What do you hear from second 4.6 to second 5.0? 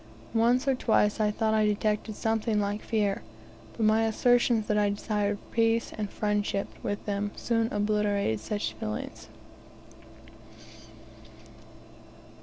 that I